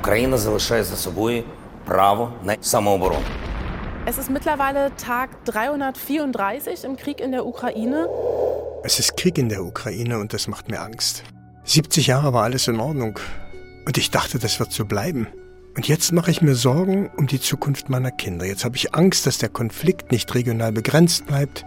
Україна 0.00 0.38
залишає 0.38 0.84
за 0.84 0.96
собою 0.96 1.44
право 1.84 2.32
на 2.44 2.56
самооборону. 2.60 3.24
Es 4.06 4.18
ist 4.18 4.30
mittlerweile 4.30 4.92
Tag 4.96 5.30
334 5.46 6.84
im 6.84 6.96
Krieg 6.96 7.20
in 7.20 7.32
der 7.32 7.44
Ukraine. 7.44 8.06
Es 8.84 9.00
ist 9.00 9.16
Krieg 9.16 9.36
in 9.36 9.48
der 9.48 9.64
Ukraine 9.64 10.20
und 10.20 10.32
das 10.32 10.46
macht 10.46 10.70
mir 10.70 10.80
Angst. 10.80 11.24
70 11.64 12.06
Jahre 12.06 12.32
war 12.32 12.44
alles 12.44 12.68
in 12.68 12.78
Ordnung. 12.78 13.18
Und 13.84 13.98
ich 13.98 14.12
dachte, 14.12 14.38
das 14.38 14.60
wird 14.60 14.70
so 14.70 14.84
bleiben. 14.84 15.26
Und 15.76 15.88
jetzt 15.88 16.12
mache 16.12 16.30
ich 16.30 16.40
mir 16.40 16.54
Sorgen 16.54 17.10
um 17.16 17.26
die 17.26 17.40
Zukunft 17.40 17.90
meiner 17.90 18.12
Kinder. 18.12 18.46
Jetzt 18.46 18.64
habe 18.64 18.76
ich 18.76 18.94
Angst, 18.94 19.26
dass 19.26 19.38
der 19.38 19.48
Konflikt 19.48 20.12
nicht 20.12 20.32
regional 20.34 20.72
begrenzt 20.72 21.26
bleibt. 21.26 21.64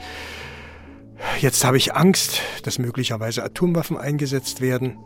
Jetzt 1.41 1.63
habe 1.65 1.77
ich 1.77 1.93
Angst, 1.93 2.41
dass 2.63 2.79
möglicherweise 2.79 3.43
Atomwaffen 3.43 3.97
eingesetzt 3.97 4.61
werden. 4.61 4.97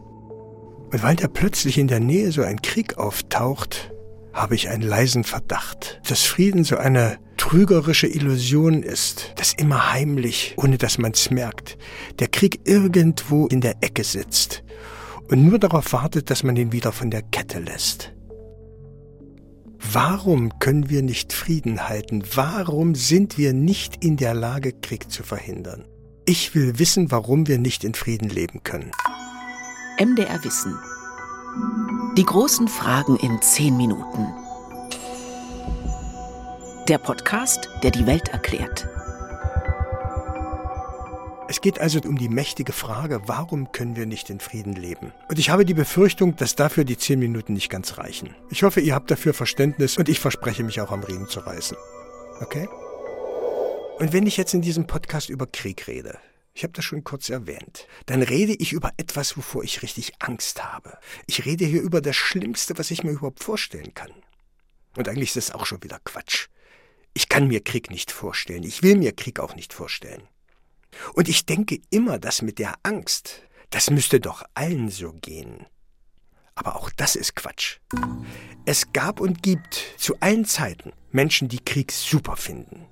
Und 0.91 1.03
weil 1.03 1.17
da 1.17 1.29
plötzlich 1.29 1.77
in 1.79 1.89
der 1.89 2.01
Nähe 2.01 2.33
so 2.33 2.43
ein 2.43 2.63
Krieg 2.63 2.97
auftaucht, 2.97 3.93
habe 4.33 4.55
ich 4.55 4.69
einen 4.69 4.83
leisen 4.83 5.25
Verdacht, 5.25 6.01
dass 6.09 6.23
Frieden 6.23 6.65
so 6.65 6.77
eine 6.77 7.19
trügerische 7.37 8.07
Illusion 8.07 8.83
ist, 8.83 9.33
dass 9.37 9.53
immer 9.53 9.93
heimlich, 9.93 10.55
ohne 10.57 10.79
dass 10.79 10.99
man 10.99 11.13
es 11.13 11.31
merkt, 11.31 11.77
der 12.19 12.29
Krieg 12.29 12.61
irgendwo 12.65 13.47
in 13.47 13.61
der 13.61 13.77
Ecke 13.81 14.05
sitzt 14.05 14.63
und 15.29 15.45
nur 15.45 15.59
darauf 15.59 15.93
wartet, 15.93 16.31
dass 16.31 16.43
man 16.43 16.57
ihn 16.57 16.73
wieder 16.73 16.93
von 16.93 17.11
der 17.11 17.23
Kette 17.23 17.59
lässt. 17.59 18.13
Warum 19.93 20.59
können 20.59 20.91
wir 20.91 21.03
nicht 21.03 21.33
Frieden 21.33 21.89
halten? 21.89 22.23
Warum 22.35 22.95
sind 22.95 23.39
wir 23.39 23.53
nicht 23.53 24.05
in 24.05 24.17
der 24.17 24.35
Lage, 24.35 24.73
Krieg 24.73 25.11
zu 25.11 25.23
verhindern? 25.23 25.85
Ich 26.27 26.55
will 26.55 26.79
wissen, 26.79 27.11
warum 27.11 27.47
wir 27.47 27.59
nicht 27.59 27.85
in 27.85 27.95
Frieden 27.95 28.29
leben 28.29 28.63
können. 28.65 28.91
MDR 29.99 30.45
Wissen 30.45 30.79
die 32.17 32.25
großen 32.25 32.69
Fragen 32.69 33.17
in 33.17 33.43
zehn 33.43 33.77
Minuten. 33.77 34.27
Der 36.89 36.99
Podcast, 36.99 37.69
der 37.83 37.91
die 37.91 38.07
Welt 38.07 38.29
erklärt. 38.29 38.89
Es 41.49 41.61
geht 41.61 41.81
also 41.81 42.01
um 42.01 42.17
die 42.17 42.29
mächtige 42.29 42.73
Frage, 42.73 43.23
warum 43.27 43.73
können 43.73 43.97
wir 43.97 44.07
nicht 44.07 44.31
in 44.31 44.39
Frieden 44.39 44.75
leben? 44.75 45.13
Und 45.29 45.39
ich 45.39 45.51
habe 45.51 45.65
die 45.65 45.75
Befürchtung, 45.75 46.37
dass 46.37 46.55
dafür 46.55 46.85
die 46.85 46.97
zehn 46.97 47.19
Minuten 47.19 47.55
nicht 47.55 47.69
ganz 47.69 47.99
reichen. 47.99 48.35
Ich 48.51 48.63
hoffe, 48.63 48.81
ihr 48.81 48.95
habt 48.95 49.11
dafür 49.11 49.35
Verständnis 49.35 49.97
und 49.97 50.09
ich 50.09 50.21
verspreche 50.21 50.63
mich 50.63 50.81
auch 50.81 50.93
am 50.93 51.03
Riemen 51.03 51.29
zu 51.29 51.41
reißen. 51.41 51.77
Okay? 52.41 52.69
Und 53.99 54.13
wenn 54.13 54.27
ich 54.27 54.37
jetzt 54.37 54.55
in 54.55 54.63
diesem 54.63 54.87
Podcast 54.87 55.29
über 55.29 55.47
Krieg 55.47 55.89
rede, 55.89 56.19
ich 56.59 56.65
habe 56.65 56.73
das 56.73 56.85
schon 56.85 57.05
kurz 57.05 57.29
erwähnt. 57.29 57.87
Dann 58.07 58.21
rede 58.21 58.53
ich 58.53 58.73
über 58.73 58.91
etwas, 58.97 59.37
wovor 59.37 59.63
ich 59.63 59.83
richtig 59.83 60.15
Angst 60.19 60.65
habe. 60.65 60.99
Ich 61.29 61.45
rede 61.45 61.65
hier 61.65 61.81
über 61.81 62.01
das 62.01 62.17
Schlimmste, 62.17 62.77
was 62.77 62.91
ich 62.91 63.05
mir 63.05 63.13
überhaupt 63.13 63.45
vorstellen 63.45 63.95
kann. 63.95 64.11
Und 64.97 65.09
eigentlich 65.09 65.37
ist 65.37 65.37
das 65.37 65.51
auch 65.53 65.67
schon 65.67 65.85
wieder 65.85 66.01
Quatsch. 66.03 66.49
Ich 67.15 67.29
kann 67.29 67.47
mir 67.47 67.63
Krieg 67.63 67.93
nicht 67.93 68.11
vorstellen. 68.11 68.65
Ich 68.65 68.83
will 68.83 68.97
mir 68.97 69.13
Krieg 69.13 69.39
auch 69.39 69.55
nicht 69.55 69.73
vorstellen. 69.73 70.23
Und 71.15 71.29
ich 71.29 71.47
denke 71.47 71.79
immer, 71.91 72.19
dass 72.19 72.43
mit 72.43 72.59
der 72.59 72.75
Angst, 72.83 73.43
das 73.71 73.91
müsste 73.91 74.19
doch 74.19 74.43
allen 74.55 74.91
so 74.91 75.13
gehen. 75.13 75.65
Aber 76.57 76.75
auch 76.75 76.91
das 76.91 77.15
ist 77.15 77.37
Quatsch. 77.37 77.79
Es 78.65 78.93
gab 78.93 79.21
und 79.21 79.45
gibt 79.45 79.95
zu 79.97 80.19
allen 80.19 80.45
Zeiten 80.45 80.93
Menschen, 81.13 81.47
die 81.47 81.61
Krieg 81.65 81.93
super 81.93 82.35
finden. 82.35 82.89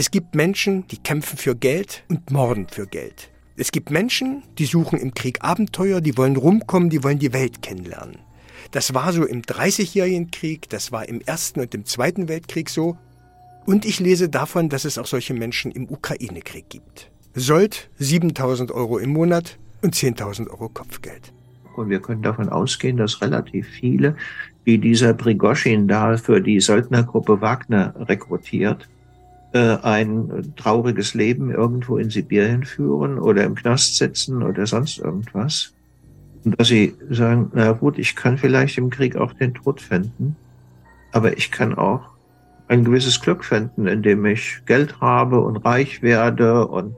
Es 0.00 0.10
gibt 0.10 0.34
Menschen, 0.34 0.86
die 0.86 0.96
kämpfen 0.96 1.36
für 1.36 1.54
Geld 1.54 2.04
und 2.08 2.30
morden 2.30 2.66
für 2.70 2.86
Geld. 2.86 3.30
Es 3.58 3.70
gibt 3.70 3.90
Menschen, 3.90 4.42
die 4.56 4.64
suchen 4.64 4.98
im 4.98 5.12
Krieg 5.12 5.44
Abenteuer, 5.44 6.00
die 6.00 6.16
wollen 6.16 6.36
rumkommen, 6.36 6.88
die 6.88 7.04
wollen 7.04 7.18
die 7.18 7.34
Welt 7.34 7.60
kennenlernen. 7.60 8.16
Das 8.70 8.94
war 8.94 9.12
so 9.12 9.26
im 9.26 9.42
Dreißigjährigen 9.42 10.30
Krieg, 10.30 10.70
das 10.70 10.90
war 10.90 11.06
im 11.06 11.20
Ersten 11.20 11.60
und 11.60 11.74
im 11.74 11.84
Zweiten 11.84 12.28
Weltkrieg 12.28 12.70
so. 12.70 12.96
Und 13.66 13.84
ich 13.84 14.00
lese 14.00 14.30
davon, 14.30 14.70
dass 14.70 14.86
es 14.86 14.96
auch 14.96 15.04
solche 15.04 15.34
Menschen 15.34 15.70
im 15.70 15.86
Ukraine-Krieg 15.86 16.70
gibt. 16.70 17.10
Sold 17.34 17.90
7000 17.98 18.72
Euro 18.72 18.96
im 18.96 19.10
Monat 19.10 19.58
und 19.82 19.94
10.000 19.94 20.48
Euro 20.48 20.70
Kopfgeld. 20.70 21.30
Und 21.76 21.90
wir 21.90 22.00
können 22.00 22.22
davon 22.22 22.48
ausgehen, 22.48 22.96
dass 22.96 23.20
relativ 23.20 23.68
viele, 23.68 24.16
die 24.64 24.78
dieser 24.78 25.12
Prigoschin 25.12 25.86
da 25.88 26.16
für 26.16 26.40
die 26.40 26.58
Söldnergruppe 26.58 27.42
Wagner 27.42 27.94
rekrutiert, 28.08 28.88
ein 29.58 30.52
trauriges 30.56 31.14
Leben 31.14 31.50
irgendwo 31.50 31.96
in 31.98 32.10
Sibirien 32.10 32.64
führen 32.64 33.18
oder 33.18 33.44
im 33.44 33.54
Knast 33.54 33.96
sitzen 33.96 34.42
oder 34.42 34.66
sonst 34.66 34.98
irgendwas. 34.98 35.72
Und 36.44 36.58
dass 36.58 36.68
sie 36.68 36.94
sagen, 37.10 37.50
na 37.54 37.72
gut, 37.72 37.98
ich 37.98 38.16
kann 38.16 38.38
vielleicht 38.38 38.78
im 38.78 38.90
Krieg 38.90 39.16
auch 39.16 39.32
den 39.32 39.54
Tod 39.54 39.80
finden, 39.80 40.36
aber 41.12 41.36
ich 41.36 41.50
kann 41.50 41.74
auch 41.74 42.10
ein 42.68 42.84
gewisses 42.84 43.20
Glück 43.20 43.44
finden, 43.44 43.86
indem 43.86 44.24
ich 44.24 44.62
Geld 44.66 45.00
habe 45.00 45.40
und 45.40 45.56
reich 45.56 46.02
werde 46.02 46.66
und 46.68 46.94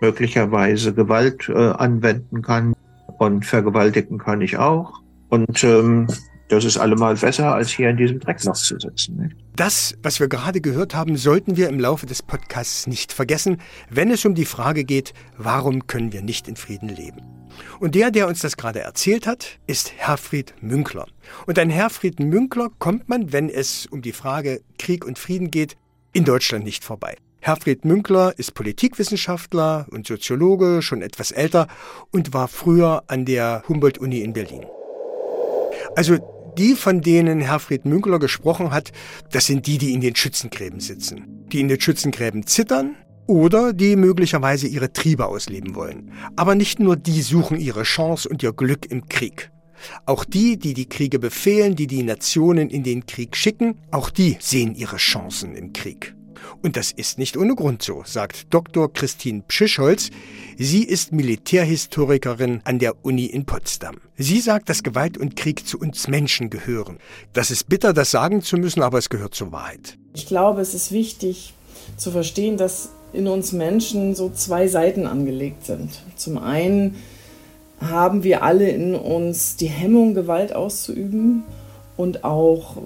möglicherweise 0.00 0.94
Gewalt 0.94 1.48
äh, 1.48 1.72
anwenden 1.72 2.42
kann 2.42 2.74
und 3.18 3.44
vergewaltigen 3.44 4.18
kann 4.18 4.40
ich 4.40 4.56
auch. 4.56 5.00
Und 5.28 5.62
ähm, 5.64 6.06
das 6.50 6.64
ist 6.64 6.76
allemal 6.76 7.14
besser, 7.14 7.54
als 7.54 7.70
hier 7.70 7.90
in 7.90 7.96
diesem 7.96 8.18
Dreckloch 8.18 8.56
zu 8.56 8.78
sitzen. 8.78 9.16
Nicht? 9.22 9.36
Das, 9.54 9.96
was 10.02 10.18
wir 10.18 10.28
gerade 10.28 10.60
gehört 10.60 10.94
haben, 10.94 11.16
sollten 11.16 11.56
wir 11.56 11.68
im 11.68 11.78
Laufe 11.78 12.06
des 12.06 12.22
Podcasts 12.22 12.88
nicht 12.88 13.12
vergessen, 13.12 13.58
wenn 13.88 14.10
es 14.10 14.24
um 14.24 14.34
die 14.34 14.44
Frage 14.44 14.84
geht, 14.84 15.14
warum 15.38 15.86
können 15.86 16.12
wir 16.12 16.22
nicht 16.22 16.48
in 16.48 16.56
Frieden 16.56 16.88
leben? 16.88 17.22
Und 17.78 17.94
der, 17.94 18.10
der 18.10 18.26
uns 18.26 18.40
das 18.40 18.56
gerade 18.56 18.80
erzählt 18.80 19.26
hat, 19.28 19.58
ist 19.68 19.92
Herfried 19.96 20.54
Münkler. 20.60 21.06
Und 21.46 21.58
an 21.58 21.70
Herfried 21.70 22.18
Münkler 22.18 22.70
kommt 22.78 23.08
man, 23.08 23.32
wenn 23.32 23.48
es 23.48 23.86
um 23.86 24.02
die 24.02 24.12
Frage 24.12 24.60
Krieg 24.78 25.04
und 25.04 25.18
Frieden 25.18 25.50
geht, 25.50 25.76
in 26.12 26.24
Deutschland 26.24 26.64
nicht 26.64 26.82
vorbei. 26.82 27.16
Herfried 27.40 27.84
Münkler 27.84 28.34
ist 28.38 28.54
Politikwissenschaftler 28.54 29.86
und 29.90 30.06
Soziologe, 30.06 30.82
schon 30.82 31.00
etwas 31.00 31.30
älter 31.30 31.68
und 32.10 32.34
war 32.34 32.48
früher 32.48 33.04
an 33.06 33.24
der 33.24 33.62
Humboldt-Uni 33.68 34.20
in 34.20 34.32
Berlin. 34.32 34.66
Also 35.96 36.39
die, 36.58 36.74
von 36.74 37.00
denen 37.00 37.40
Herfried 37.40 37.84
Münkler 37.84 38.18
gesprochen 38.18 38.70
hat, 38.70 38.92
das 39.30 39.46
sind 39.46 39.66
die, 39.66 39.78
die 39.78 39.92
in 39.92 40.00
den 40.00 40.16
Schützengräben 40.16 40.80
sitzen. 40.80 41.46
Die 41.52 41.60
in 41.60 41.68
den 41.68 41.80
Schützengräben 41.80 42.46
zittern 42.46 42.96
oder 43.26 43.72
die 43.72 43.96
möglicherweise 43.96 44.66
ihre 44.66 44.92
Triebe 44.92 45.26
ausleben 45.26 45.74
wollen. 45.74 46.12
Aber 46.36 46.54
nicht 46.54 46.80
nur 46.80 46.96
die 46.96 47.22
suchen 47.22 47.58
ihre 47.58 47.84
Chance 47.84 48.28
und 48.28 48.42
ihr 48.42 48.52
Glück 48.52 48.90
im 48.90 49.08
Krieg. 49.08 49.50
Auch 50.04 50.24
die, 50.24 50.58
die 50.58 50.74
die 50.74 50.88
Kriege 50.88 51.18
befehlen, 51.18 51.76
die 51.76 51.86
die 51.86 52.02
Nationen 52.02 52.68
in 52.68 52.82
den 52.82 53.06
Krieg 53.06 53.36
schicken, 53.36 53.76
auch 53.90 54.10
die 54.10 54.36
sehen 54.40 54.74
ihre 54.74 54.96
Chancen 54.96 55.54
im 55.54 55.72
Krieg. 55.72 56.14
Und 56.62 56.76
das 56.76 56.92
ist 56.92 57.18
nicht 57.18 57.36
ohne 57.36 57.54
Grund 57.54 57.82
so, 57.82 58.02
sagt 58.04 58.52
Dr. 58.52 58.92
Christine 58.92 59.42
Pschischholz. 59.46 60.10
Sie 60.58 60.84
ist 60.84 61.12
Militärhistorikerin 61.12 62.60
an 62.64 62.78
der 62.78 63.04
Uni 63.04 63.26
in 63.26 63.46
Potsdam. 63.46 63.96
Sie 64.16 64.40
sagt, 64.40 64.68
dass 64.68 64.82
Gewalt 64.82 65.16
und 65.16 65.36
Krieg 65.36 65.66
zu 65.66 65.78
uns 65.78 66.08
Menschen 66.08 66.50
gehören. 66.50 66.98
Das 67.32 67.50
ist 67.50 67.68
bitter, 67.68 67.92
das 67.92 68.10
sagen 68.10 68.42
zu 68.42 68.56
müssen, 68.56 68.82
aber 68.82 68.98
es 68.98 69.08
gehört 69.08 69.34
zur 69.34 69.52
Wahrheit. 69.52 69.98
Ich 70.14 70.26
glaube, 70.26 70.60
es 70.60 70.74
ist 70.74 70.92
wichtig 70.92 71.54
zu 71.96 72.10
verstehen, 72.10 72.56
dass 72.56 72.90
in 73.12 73.26
uns 73.26 73.52
Menschen 73.52 74.14
so 74.14 74.30
zwei 74.30 74.68
Seiten 74.68 75.06
angelegt 75.06 75.66
sind. 75.66 75.90
Zum 76.16 76.38
einen 76.38 76.96
haben 77.80 78.22
wir 78.22 78.42
alle 78.42 78.68
in 78.68 78.94
uns 78.94 79.56
die 79.56 79.68
Hemmung, 79.68 80.14
Gewalt 80.14 80.54
auszuüben 80.54 81.44
und 81.96 82.24
auch 82.24 82.76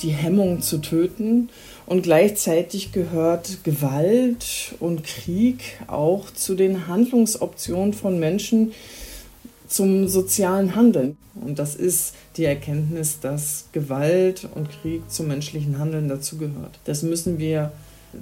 die 0.00 0.10
Hemmung 0.10 0.62
zu 0.62 0.78
töten. 0.78 1.50
Und 1.88 2.02
gleichzeitig 2.02 2.92
gehört 2.92 3.64
Gewalt 3.64 4.74
und 4.78 5.04
Krieg 5.04 5.80
auch 5.86 6.30
zu 6.30 6.54
den 6.54 6.86
Handlungsoptionen 6.86 7.94
von 7.94 8.20
Menschen 8.20 8.72
zum 9.68 10.06
sozialen 10.06 10.74
Handeln. 10.74 11.16
Und 11.34 11.58
das 11.58 11.76
ist 11.76 12.14
die 12.36 12.44
Erkenntnis, 12.44 13.20
dass 13.20 13.68
Gewalt 13.72 14.46
und 14.54 14.68
Krieg 14.68 15.10
zum 15.10 15.28
menschlichen 15.28 15.78
Handeln 15.78 16.08
dazugehört. 16.08 16.78
Das 16.84 17.02
müssen 17.02 17.38
wir 17.38 17.72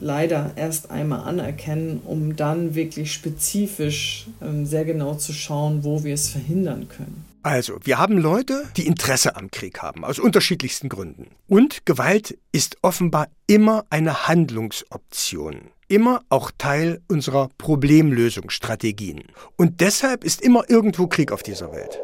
leider 0.00 0.52
erst 0.54 0.92
einmal 0.92 1.22
anerkennen, 1.22 2.00
um 2.04 2.36
dann 2.36 2.76
wirklich 2.76 3.12
spezifisch 3.12 4.28
ähm, 4.42 4.64
sehr 4.64 4.84
genau 4.84 5.14
zu 5.14 5.32
schauen, 5.32 5.82
wo 5.82 6.04
wir 6.04 6.14
es 6.14 6.28
verhindern 6.28 6.86
können. 6.88 7.24
Also, 7.46 7.78
wir 7.84 7.98
haben 7.98 8.19
Leute, 8.19 8.64
die 8.76 8.88
Interesse 8.88 9.37
am 9.37 9.52
Krieg 9.52 9.81
haben, 9.81 10.04
aus 10.04 10.19
unterschiedlichsten 10.19 10.88
Gründen. 10.88 11.28
Und 11.46 11.87
Gewalt 11.87 12.37
ist 12.50 12.76
offenbar 12.82 13.28
immer 13.46 13.84
eine 13.88 14.26
Handlungsoption. 14.26 15.70
Immer 15.87 16.22
auch 16.28 16.50
Teil 16.58 17.02
unserer 17.06 17.50
Problemlösungsstrategien. 17.56 19.22
Und 19.54 19.81
deshalb 19.81 20.25
ist 20.25 20.43
immer 20.43 20.69
irgendwo 20.69 21.06
Krieg 21.06 21.31
auf 21.31 21.44
dieser 21.44 21.70
Welt. 21.70 22.00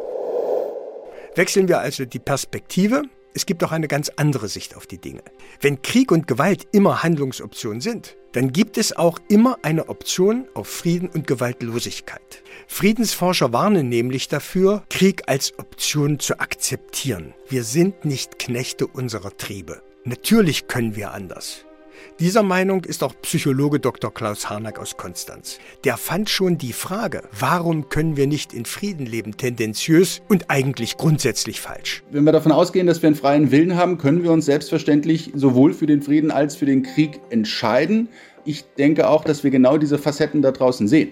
Wechseln 1.34 1.66
wir 1.66 1.80
also 1.80 2.04
die 2.04 2.20
Perspektive. 2.20 3.02
Es 3.34 3.44
gibt 3.44 3.64
auch 3.64 3.72
eine 3.72 3.88
ganz 3.88 4.10
andere 4.10 4.46
Sicht 4.46 4.76
auf 4.76 4.86
die 4.86 4.98
Dinge. 4.98 5.24
Wenn 5.60 5.82
Krieg 5.82 6.12
und 6.12 6.28
Gewalt 6.28 6.68
immer 6.70 7.02
Handlungsoptionen 7.02 7.80
sind, 7.80 8.16
dann 8.32 8.52
gibt 8.52 8.78
es 8.78 8.96
auch 8.96 9.18
immer 9.28 9.58
eine 9.62 9.88
Option 9.88 10.46
auf 10.54 10.68
Frieden 10.68 11.08
und 11.08 11.26
Gewaltlosigkeit. 11.26 12.42
Friedensforscher 12.66 13.52
warnen 13.52 13.88
nämlich 13.88 14.28
dafür, 14.28 14.82
Krieg 14.88 15.22
als 15.26 15.58
Option 15.58 16.18
zu 16.18 16.40
akzeptieren. 16.40 17.34
Wir 17.48 17.64
sind 17.64 18.04
nicht 18.04 18.38
Knechte 18.38 18.86
unserer 18.86 19.36
Triebe. 19.36 19.82
Natürlich 20.04 20.66
können 20.66 20.96
wir 20.96 21.12
anders. 21.12 21.64
Dieser 22.20 22.42
Meinung 22.42 22.84
ist 22.84 23.02
auch 23.02 23.14
Psychologe 23.22 23.80
Dr. 23.80 24.12
Klaus 24.12 24.48
Harnack 24.48 24.78
aus 24.78 24.96
Konstanz. 24.96 25.58
Der 25.84 25.96
fand 25.96 26.30
schon 26.30 26.58
die 26.58 26.72
Frage, 26.72 27.22
warum 27.38 27.88
können 27.88 28.16
wir 28.16 28.26
nicht 28.26 28.52
in 28.52 28.64
Frieden 28.64 29.06
leben, 29.06 29.36
tendenziös 29.36 30.22
und 30.28 30.50
eigentlich 30.50 30.96
grundsätzlich 30.96 31.60
falsch. 31.60 32.02
Wenn 32.10 32.24
wir 32.24 32.32
davon 32.32 32.52
ausgehen, 32.52 32.86
dass 32.86 33.02
wir 33.02 33.08
einen 33.08 33.16
freien 33.16 33.50
Willen 33.50 33.76
haben, 33.76 33.98
können 33.98 34.22
wir 34.22 34.32
uns 34.32 34.46
selbstverständlich 34.46 35.32
sowohl 35.34 35.74
für 35.74 35.86
den 35.86 36.02
Frieden 36.02 36.30
als 36.30 36.56
für 36.56 36.66
den 36.66 36.82
Krieg 36.82 37.20
entscheiden. 37.30 38.08
Ich 38.44 38.64
denke 38.78 39.08
auch, 39.08 39.24
dass 39.24 39.44
wir 39.44 39.50
genau 39.50 39.78
diese 39.78 39.98
Facetten 39.98 40.42
da 40.42 40.52
draußen 40.52 40.88
sehen. 40.88 41.10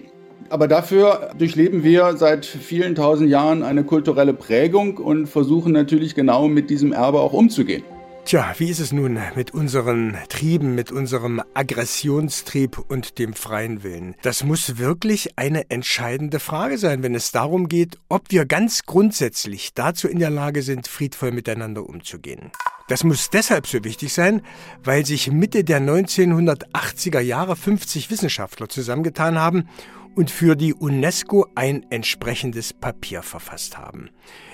Aber 0.49 0.67
dafür 0.67 1.31
durchleben 1.37 1.83
wir 1.83 2.17
seit 2.17 2.45
vielen 2.45 2.95
tausend 2.95 3.29
Jahren 3.29 3.63
eine 3.63 3.83
kulturelle 3.85 4.33
Prägung 4.33 4.97
und 4.97 5.27
versuchen 5.27 5.71
natürlich 5.71 6.13
genau 6.13 6.47
mit 6.47 6.69
diesem 6.69 6.91
Erbe 6.91 7.21
auch 7.21 7.33
umzugehen. 7.33 7.83
Tja, 8.31 8.55
wie 8.59 8.69
ist 8.69 8.79
es 8.79 8.93
nun 8.93 9.19
mit 9.35 9.53
unseren 9.53 10.17
Trieben, 10.29 10.73
mit 10.73 10.89
unserem 10.89 11.41
Aggressionstrieb 11.53 12.77
und 12.77 13.19
dem 13.19 13.33
freien 13.33 13.83
Willen? 13.83 14.15
Das 14.21 14.45
muss 14.45 14.77
wirklich 14.77 15.37
eine 15.37 15.69
entscheidende 15.69 16.39
Frage 16.39 16.77
sein, 16.77 17.03
wenn 17.03 17.13
es 17.13 17.33
darum 17.33 17.67
geht, 17.67 17.97
ob 18.07 18.31
wir 18.31 18.45
ganz 18.45 18.83
grundsätzlich 18.85 19.73
dazu 19.73 20.07
in 20.07 20.19
der 20.19 20.29
Lage 20.29 20.61
sind, 20.61 20.87
friedvoll 20.87 21.33
miteinander 21.33 21.85
umzugehen. 21.85 22.53
Das 22.87 23.03
muss 23.03 23.29
deshalb 23.29 23.67
so 23.67 23.83
wichtig 23.83 24.13
sein, 24.13 24.43
weil 24.81 25.05
sich 25.05 25.29
Mitte 25.29 25.65
der 25.65 25.81
1980er 25.81 27.19
Jahre 27.19 27.57
50 27.57 28.09
Wissenschaftler 28.11 28.69
zusammengetan 28.69 29.37
haben 29.37 29.67
und 30.15 30.31
für 30.31 30.55
die 30.55 30.73
UNESCO 30.73 31.47
ein 31.55 31.85
entsprechendes 31.89 32.71
Papier 32.71 33.23
verfasst 33.23 33.77
haben. 33.77 34.09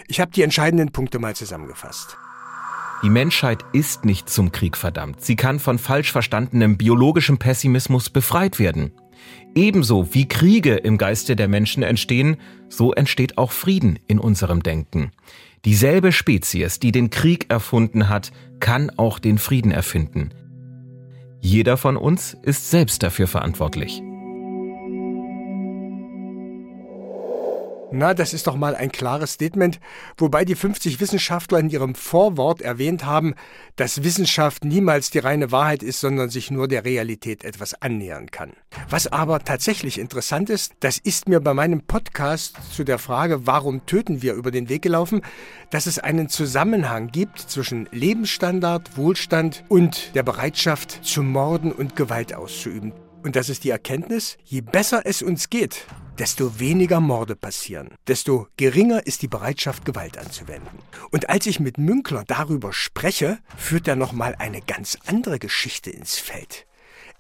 Ich 0.08 0.20
habe 0.20 0.32
die 0.32 0.42
entscheidenden 0.42 0.92
Punkte 0.92 1.20
mal 1.20 1.36
zusammengefasst. 1.36 2.18
Die 3.04 3.10
Menschheit 3.10 3.64
ist 3.74 4.06
nicht 4.06 4.28
zum 4.30 4.52
Krieg 4.52 4.76
verdammt. 4.76 5.24
Sie 5.24 5.36
kann 5.36 5.60
von 5.60 5.78
falsch 5.78 6.12
verstandenem 6.12 6.78
biologischem 6.78 7.38
Pessimismus 7.38 8.10
befreit 8.10 8.58
werden. 8.58 8.92
Ebenso 9.56 10.14
wie 10.14 10.28
Kriege 10.28 10.76
im 10.76 10.98
Geiste 10.98 11.36
der 11.36 11.48
Menschen 11.48 11.84
entstehen, 11.84 12.38
so 12.70 12.94
entsteht 12.94 13.38
auch 13.38 13.52
Frieden 13.52 14.00
in 14.08 14.20
unserem 14.20 14.64
Denken. 14.64 15.12
Dieselbe 15.66 16.12
Spezies, 16.12 16.80
die 16.80 16.92
den 16.92 17.10
Krieg 17.10 17.48
erfunden 17.50 18.10
hat, 18.10 18.32
kann 18.60 18.92
auch 18.98 19.20
den 19.20 19.38
Frieden 19.38 19.72
erfinden. 19.72 20.32
Jeder 21.40 21.78
von 21.78 21.98
uns 21.98 22.36
ist 22.42 22.72
selbst 22.72 23.04
dafür 23.04 23.28
verantwortlich. 23.28 24.02
Na, 27.90 28.14
das 28.14 28.34
ist 28.34 28.48
doch 28.48 28.58
mal 28.58 28.76
ein 28.76 28.92
klares 28.92 29.34
Statement, 29.34 29.80
wobei 30.18 30.44
die 30.44 30.56
50 30.56 31.00
Wissenschaftler 31.00 31.60
in 31.60 31.70
ihrem 31.70 31.96
Vorwort 31.96 32.62
erwähnt 32.62 33.06
haben, 33.06 33.34
dass 33.78 34.04
Wissenschaft 34.04 34.66
niemals 34.66 35.10
die 35.10 35.20
reine 35.20 35.54
Wahrheit 35.54 35.84
ist, 35.84 36.02
sondern 36.02 36.30
sich 36.30 36.52
nur 36.52 36.68
der 36.68 36.84
Realität 36.84 37.46
etwas 37.46 37.82
annähern 37.82 38.30
kann. 38.30 38.52
Was 38.90 39.08
aber 39.08 39.40
tatsächlich 39.40 40.00
interessant 40.00 40.50
ist, 40.50 40.74
das 40.82 40.98
ist 40.98 41.30
mir 41.30 41.40
bei 41.40 41.54
meinem 41.54 41.82
Podcast 41.82 42.58
zu 42.74 42.84
der 42.84 43.00
Frage, 43.00 43.48
warum 43.48 43.86
töten 43.86 44.22
wir 44.22 44.34
über 44.34 44.52
den 44.52 44.68
Weg 44.68 44.82
gelaufen, 44.82 45.22
dass 45.70 45.86
es 45.86 45.98
einen 45.98 46.28
Zusammenhang 46.28 47.08
gibt 47.08 47.40
zwischen 47.40 47.88
Lebensstandard, 47.94 48.98
Wohlstand 48.98 49.64
und 49.70 50.14
der 50.14 50.24
Bereitschaft 50.24 51.06
zu 51.06 51.24
morden 51.24 51.72
und 51.72 51.96
Gewalt 51.96 52.34
auszuüben. 52.34 52.92
Und 53.24 53.36
das 53.36 53.50
ist 53.50 53.64
die 53.64 53.72
Erkenntnis, 53.72 54.38
je 54.44 54.62
besser 54.62 55.02
es 55.06 55.22
uns 55.22 55.50
geht, 55.50 55.86
desto 56.18 56.60
weniger 56.60 57.00
Morde 57.00 57.36
passieren, 57.36 57.90
desto 58.08 58.48
geringer 58.58 59.06
ist 59.06 59.22
die 59.22 59.28
Bereitschaft, 59.28 59.86
Gewalt 59.86 60.18
anzuwenden. 60.18 60.80
Und 61.12 61.30
als 61.30 61.46
ich 61.46 61.60
mit 61.60 61.78
Münkler 61.78 62.24
darüber 62.26 62.74
spreche, 62.74 63.40
führt 63.56 63.88
er 63.88 63.96
nochmal 63.96 64.36
eine 64.38 64.62
ganz 64.62 64.98
andere 65.06 65.40
Geschichte 65.40 65.90
ins 65.90 66.18
Feld. 66.18 66.66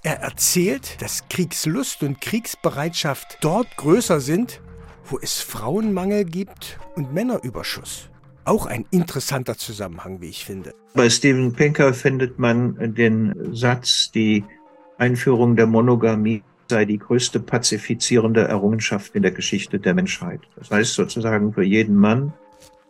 Er 0.03 0.19
erzählt, 0.19 1.01
dass 1.01 1.27
Kriegslust 1.29 2.03
und 2.03 2.21
Kriegsbereitschaft 2.21 3.39
dort 3.41 3.75
größer 3.77 4.19
sind, 4.19 4.61
wo 5.05 5.19
es 5.19 5.39
Frauenmangel 5.39 6.25
gibt 6.25 6.79
und 6.95 7.13
Männerüberschuss. 7.13 8.09
Auch 8.45 8.65
ein 8.65 8.85
interessanter 8.91 9.57
Zusammenhang, 9.57 10.21
wie 10.21 10.29
ich 10.29 10.45
finde. 10.45 10.73
Bei 10.93 11.09
Steven 11.09 11.51
Pinker 11.51 11.93
findet 11.93 12.39
man 12.39 12.95
den 12.95 13.53
Satz, 13.53 14.11
die 14.11 14.45
Einführung 14.97 15.55
der 15.55 15.67
Monogamie 15.67 16.44
sei 16.69 16.85
die 16.85 16.97
größte 16.97 17.39
pazifizierende 17.39 18.41
Errungenschaft 18.41 19.15
in 19.15 19.21
der 19.21 19.31
Geschichte 19.31 19.79
der 19.79 19.94
Menschheit. 19.94 20.41
Das 20.57 20.69
heißt 20.71 20.94
sozusagen 20.95 21.53
für 21.53 21.63
jeden 21.63 21.95
Mann 21.95 22.33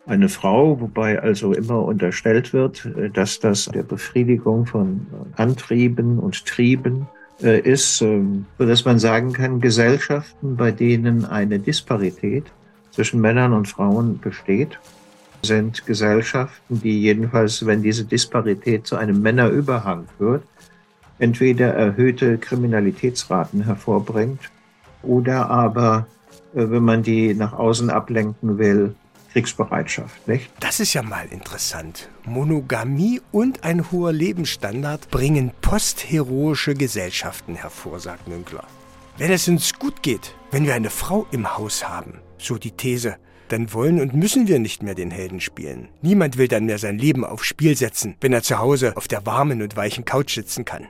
eine 0.06 0.28
Frau, 0.28 0.80
wobei 0.80 1.20
also 1.20 1.52
immer 1.52 1.84
unterstellt 1.84 2.52
wird, 2.52 2.86
äh, 2.86 3.10
dass 3.10 3.40
das 3.40 3.66
der 3.66 3.82
Befriedigung 3.82 4.66
von 4.66 5.06
Antrieben 5.36 6.18
und 6.18 6.46
Trieben 6.46 7.06
äh, 7.42 7.60
ist, 7.60 8.00
ähm, 8.00 8.46
so 8.58 8.66
dass 8.66 8.84
man 8.84 8.98
sagen 8.98 9.32
kann, 9.32 9.60
Gesellschaften, 9.60 10.56
bei 10.56 10.72
denen 10.72 11.24
eine 11.24 11.58
Disparität 11.58 12.44
zwischen 12.90 13.20
Männern 13.20 13.52
und 13.52 13.68
Frauen 13.68 14.18
besteht, 14.18 14.78
sind 15.42 15.86
Gesellschaften, 15.86 16.80
die 16.80 17.00
jedenfalls, 17.00 17.64
wenn 17.64 17.82
diese 17.82 18.04
Disparität 18.04 18.86
zu 18.86 18.96
einem 18.96 19.22
Männerüberhang 19.22 20.06
führt, 20.16 20.42
entweder 21.18 21.74
erhöhte 21.74 22.38
Kriminalitätsraten 22.38 23.64
hervorbringt 23.64 24.40
oder 25.02 25.50
aber, 25.50 26.06
äh, 26.54 26.70
wenn 26.70 26.84
man 26.84 27.02
die 27.02 27.34
nach 27.34 27.52
außen 27.52 27.90
ablenken 27.90 28.58
will, 28.58 28.94
Kriegsbereitschaft, 29.32 30.26
nicht? 30.26 30.50
Das 30.60 30.80
ist 30.80 30.94
ja 30.94 31.02
mal 31.02 31.26
interessant. 31.30 32.08
Monogamie 32.24 33.20
und 33.30 33.62
ein 33.62 33.90
hoher 33.90 34.12
Lebensstandard 34.12 35.10
bringen 35.10 35.52
postheroische 35.60 36.74
Gesellschaften 36.74 37.54
hervor, 37.54 38.00
sagt 38.00 38.26
Münkler. 38.26 38.64
Wenn 39.18 39.30
es 39.30 39.46
uns 39.48 39.74
gut 39.74 40.02
geht, 40.02 40.34
wenn 40.50 40.64
wir 40.64 40.74
eine 40.74 40.90
Frau 40.90 41.26
im 41.30 41.56
Haus 41.56 41.88
haben, 41.88 42.14
so 42.38 42.56
die 42.56 42.70
These, 42.70 43.16
dann 43.48 43.72
wollen 43.72 44.00
und 44.00 44.14
müssen 44.14 44.46
wir 44.46 44.58
nicht 44.58 44.82
mehr 44.82 44.94
den 44.94 45.10
Helden 45.10 45.40
spielen. 45.40 45.88
Niemand 46.02 46.36
will 46.36 46.48
dann 46.48 46.66
mehr 46.66 46.78
sein 46.78 46.98
Leben 46.98 47.24
aufs 47.24 47.46
Spiel 47.46 47.76
setzen, 47.76 48.16
wenn 48.20 48.32
er 48.32 48.42
zu 48.42 48.58
Hause 48.58 48.96
auf 48.96 49.08
der 49.08 49.26
warmen 49.26 49.62
und 49.62 49.76
weichen 49.76 50.04
Couch 50.04 50.34
sitzen 50.34 50.64
kann. 50.64 50.88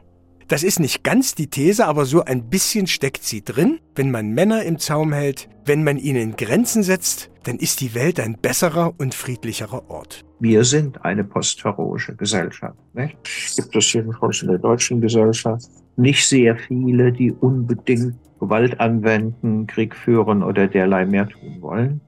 Das 0.49 0.63
ist 0.63 0.81
nicht 0.81 1.05
ganz 1.05 1.35
die 1.35 1.49
These, 1.49 1.87
aber 1.87 2.07
so 2.07 2.25
ein 2.25 2.49
bisschen 2.49 2.87
steckt 2.87 3.23
sie 3.23 3.45
drin. 3.45 3.81
Wenn 3.95 4.11
man 4.11 4.31
Männer 4.31 4.63
im 4.63 4.79
Zaum 4.79 5.13
hält, 5.13 5.47
wenn 5.67 5.85
man 5.85 5.99
ihnen 5.99 6.37
Grenzen 6.37 6.83
setzt, 6.83 7.31
dann 7.43 7.59
ist 7.59 7.83
die 7.83 7.95
Welt 7.95 8.19
ein 8.19 8.39
besserer 8.41 8.95
und 8.97 9.15
friedlicherer 9.15 9.91
Ort. 9.91 10.25
Wir 10.41 10.65
sind 10.65 11.05
eine 11.05 11.23
postheroische 11.23 12.17
Gesellschaft. 12.17 12.79
Nicht? 12.95 13.19
Gibt 13.57 13.77
es 13.77 13.93
jedenfalls 13.93 14.41
in 14.41 14.49
der 14.49 14.57
deutschen 14.57 15.03
Gesellschaft 15.03 15.69
nicht 15.99 16.27
sehr 16.27 16.57
viele, 16.57 17.13
die 17.13 17.31
unbedingt 17.31 18.15
Gewalt 18.41 18.81
anwenden, 18.81 19.67
Krieg 19.67 19.95
führen 19.95 20.43
oder 20.43 20.67
derlei 20.67 21.05
mehr 21.05 21.29
tun 21.29 21.61
wollen. 21.61 22.01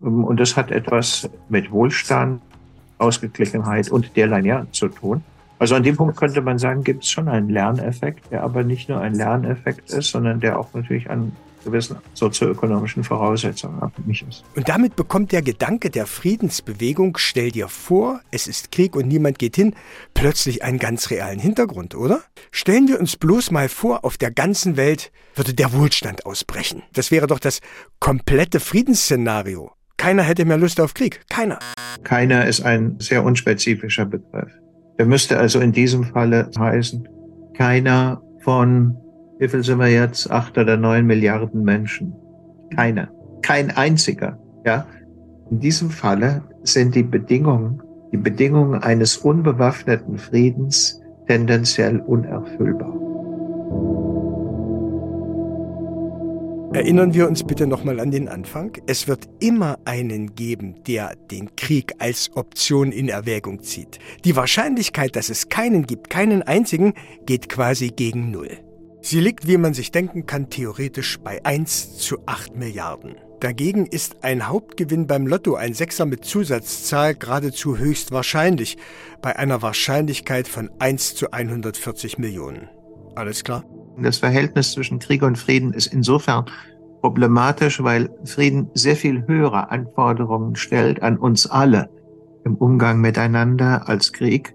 Und 0.00 0.40
das 0.40 0.56
hat 0.56 0.72
etwas 0.72 1.30
mit 1.48 1.70
Wohlstand, 1.70 2.42
Ausgeglichenheit 2.98 3.88
und 3.88 4.16
derlei 4.16 4.42
mehr 4.42 4.66
zu 4.72 4.88
tun. 4.88 5.22
Also 5.62 5.76
an 5.76 5.84
dem 5.84 5.96
Punkt 5.96 6.16
könnte 6.16 6.40
man 6.40 6.58
sagen, 6.58 6.82
gibt 6.82 7.04
es 7.04 7.10
schon 7.10 7.28
einen 7.28 7.48
Lerneffekt, 7.48 8.32
der 8.32 8.42
aber 8.42 8.64
nicht 8.64 8.88
nur 8.88 9.00
ein 9.00 9.14
Lerneffekt 9.14 9.92
ist, 9.92 10.10
sondern 10.10 10.40
der 10.40 10.58
auch 10.58 10.74
natürlich 10.74 11.08
an 11.08 11.30
gewissen 11.62 11.98
sozioökonomischen 12.14 13.04
Voraussetzungen 13.04 13.80
abhängig 13.80 14.24
ist. 14.28 14.42
Und 14.56 14.68
damit 14.68 14.96
bekommt 14.96 15.30
der 15.30 15.40
Gedanke 15.40 15.90
der 15.90 16.06
Friedensbewegung, 16.06 17.16
stell 17.16 17.52
dir 17.52 17.68
vor, 17.68 18.22
es 18.32 18.48
ist 18.48 18.72
Krieg 18.72 18.96
und 18.96 19.06
niemand 19.06 19.38
geht 19.38 19.54
hin, 19.54 19.76
plötzlich 20.14 20.64
einen 20.64 20.80
ganz 20.80 21.10
realen 21.10 21.38
Hintergrund, 21.38 21.94
oder? 21.94 22.22
Stellen 22.50 22.88
wir 22.88 22.98
uns 22.98 23.16
bloß 23.16 23.52
mal 23.52 23.68
vor, 23.68 24.04
auf 24.04 24.18
der 24.18 24.32
ganzen 24.32 24.76
Welt 24.76 25.12
würde 25.36 25.54
der 25.54 25.72
Wohlstand 25.72 26.26
ausbrechen. 26.26 26.82
Das 26.92 27.12
wäre 27.12 27.28
doch 27.28 27.38
das 27.38 27.60
komplette 28.00 28.58
Friedensszenario. 28.58 29.70
Keiner 29.96 30.24
hätte 30.24 30.44
mehr 30.44 30.58
Lust 30.58 30.80
auf 30.80 30.92
Krieg. 30.92 31.20
Keiner. 31.28 31.60
Keiner 32.02 32.48
ist 32.48 32.62
ein 32.62 32.96
sehr 32.98 33.22
unspezifischer 33.22 34.06
Begriff. 34.06 34.50
Der 34.98 35.06
müsste 35.06 35.38
also 35.38 35.60
in 35.60 35.72
diesem 35.72 36.04
Falle 36.04 36.50
heißen, 36.58 37.08
keiner 37.54 38.22
von, 38.40 38.96
wie 39.38 39.48
viel 39.48 39.62
sind 39.62 39.78
wir 39.78 39.88
jetzt, 39.88 40.30
acht 40.30 40.56
oder 40.58 40.76
neun 40.76 41.06
Milliarden 41.06 41.62
Menschen. 41.62 42.14
Keiner. 42.74 43.08
Kein 43.42 43.70
einziger. 43.70 44.38
Ja. 44.64 44.86
In 45.50 45.60
diesem 45.60 45.90
Falle 45.90 46.42
sind 46.62 46.94
die 46.94 47.02
Bedingungen, 47.02 47.82
die 48.12 48.16
Bedingungen 48.16 48.82
eines 48.82 49.16
unbewaffneten 49.16 50.18
Friedens 50.18 51.00
tendenziell 51.26 52.00
unerfüllbar. 52.00 52.92
Erinnern 56.74 57.12
wir 57.12 57.28
uns 57.28 57.44
bitte 57.44 57.66
nochmal 57.66 58.00
an 58.00 58.10
den 58.10 58.28
Anfang. 58.28 58.78
Es 58.86 59.06
wird 59.06 59.28
immer 59.40 59.78
einen 59.84 60.34
geben, 60.34 60.82
der 60.84 61.14
den 61.30 61.54
Krieg 61.54 61.92
als 61.98 62.30
Option 62.34 62.92
in 62.92 63.10
Erwägung 63.10 63.62
zieht. 63.62 63.98
Die 64.24 64.36
Wahrscheinlichkeit, 64.36 65.14
dass 65.14 65.28
es 65.28 65.50
keinen 65.50 65.86
gibt, 65.86 66.08
keinen 66.08 66.42
einzigen, 66.42 66.94
geht 67.26 67.50
quasi 67.50 67.88
gegen 67.88 68.30
Null. 68.30 68.58
Sie 69.02 69.20
liegt, 69.20 69.46
wie 69.46 69.58
man 69.58 69.74
sich 69.74 69.90
denken 69.90 70.24
kann, 70.24 70.48
theoretisch 70.48 71.18
bei 71.18 71.44
1 71.44 71.98
zu 71.98 72.16
8 72.24 72.56
Milliarden. 72.56 73.16
Dagegen 73.40 73.84
ist 73.84 74.24
ein 74.24 74.48
Hauptgewinn 74.48 75.06
beim 75.06 75.26
Lotto, 75.26 75.56
ein 75.56 75.74
Sechser 75.74 76.06
mit 76.06 76.24
Zusatzzahl, 76.24 77.14
geradezu 77.14 77.76
höchst 77.76 78.12
wahrscheinlich, 78.12 78.78
bei 79.20 79.36
einer 79.36 79.60
Wahrscheinlichkeit 79.60 80.48
von 80.48 80.70
1 80.78 81.16
zu 81.16 81.32
140 81.32 82.16
Millionen. 82.16 82.70
Alles 83.14 83.44
klar? 83.44 83.62
Das 83.98 84.18
Verhältnis 84.18 84.72
zwischen 84.72 84.98
Krieg 84.98 85.22
und 85.22 85.38
Frieden 85.38 85.72
ist 85.72 85.86
insofern 85.86 86.46
problematisch, 87.00 87.82
weil 87.82 88.08
Frieden 88.24 88.70
sehr 88.74 88.96
viel 88.96 89.26
höhere 89.26 89.70
Anforderungen 89.70 90.56
stellt 90.56 91.02
an 91.02 91.18
uns 91.18 91.46
alle 91.46 91.90
im 92.44 92.56
Umgang 92.56 93.00
miteinander 93.00 93.88
als 93.88 94.12
Krieg, 94.12 94.54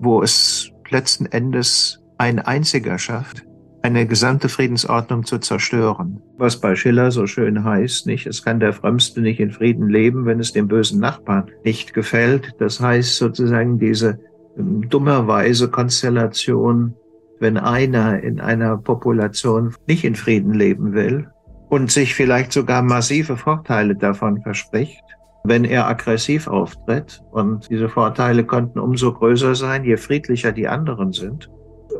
wo 0.00 0.22
es 0.22 0.70
letzten 0.90 1.26
Endes 1.26 2.02
ein 2.18 2.40
einziger 2.40 2.98
schafft, 2.98 3.44
eine 3.82 4.06
gesamte 4.06 4.48
Friedensordnung 4.48 5.24
zu 5.24 5.38
zerstören. 5.38 6.20
Was 6.36 6.60
bei 6.60 6.74
Schiller 6.74 7.10
so 7.10 7.26
schön 7.26 7.64
heißt, 7.64 8.06
nicht? 8.06 8.26
Es 8.26 8.44
kann 8.44 8.60
der 8.60 8.72
Frömmste 8.72 9.20
nicht 9.20 9.40
in 9.40 9.52
Frieden 9.52 9.88
leben, 9.88 10.26
wenn 10.26 10.40
es 10.40 10.52
dem 10.52 10.68
bösen 10.68 11.00
Nachbarn 11.00 11.48
nicht 11.64 11.94
gefällt. 11.94 12.54
Das 12.58 12.80
heißt 12.80 13.16
sozusagen 13.16 13.78
diese 13.78 14.18
ähm, 14.58 14.88
dummerweise 14.88 15.68
Konstellation, 15.70 16.94
wenn 17.40 17.56
einer 17.56 18.22
in 18.22 18.40
einer 18.40 18.76
Population 18.76 19.74
nicht 19.86 20.04
in 20.04 20.14
Frieden 20.14 20.54
leben 20.54 20.92
will 20.92 21.28
und 21.68 21.90
sich 21.90 22.14
vielleicht 22.14 22.52
sogar 22.52 22.82
massive 22.82 23.36
Vorteile 23.36 23.94
davon 23.94 24.40
verspricht, 24.42 25.02
wenn 25.44 25.64
er 25.64 25.86
aggressiv 25.86 26.46
auftritt. 26.46 27.22
Und 27.30 27.70
diese 27.70 27.88
Vorteile 27.88 28.44
könnten 28.44 28.78
umso 28.78 29.12
größer 29.12 29.54
sein, 29.54 29.84
je 29.84 29.96
friedlicher 29.96 30.52
die 30.52 30.68
anderen 30.68 31.12
sind 31.12 31.48